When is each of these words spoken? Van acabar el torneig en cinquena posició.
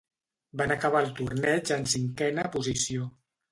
Van 0.61 0.73
acabar 0.75 1.01
el 1.09 1.11
torneig 1.19 1.73
en 1.77 1.87
cinquena 1.93 2.49
posició. 2.59 3.15